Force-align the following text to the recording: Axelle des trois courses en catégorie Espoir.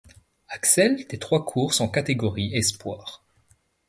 Axelle 0.49 1.05
des 1.05 1.19
trois 1.19 1.45
courses 1.45 1.79
en 1.79 1.87
catégorie 1.87 2.55
Espoir. 2.55 3.23